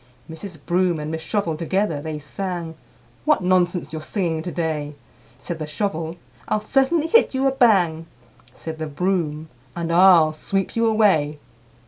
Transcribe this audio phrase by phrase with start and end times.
[0.27, 0.35] IV.
[0.39, 0.57] Mrs.
[0.65, 2.73] Broom and Miss Shovel together they sang,
[3.23, 4.95] "What nonsense you're singing to day!"
[5.37, 6.15] Said the Shovel,
[6.47, 8.07] "I'll certainly hit you a bang!"
[8.51, 11.37] Said the Broom, "And I'll sweep you away!"